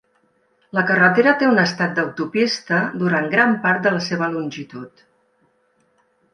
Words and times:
La 0.77 0.83
carretera 0.91 1.33
té 1.41 1.49
un 1.49 1.61
estat 1.65 1.93
d'autopista 1.99 2.81
durant 3.03 3.29
gran 3.37 3.55
part 3.69 3.87
de 3.87 3.95
la 3.99 4.03
seva 4.09 4.33
longitud. 4.39 5.09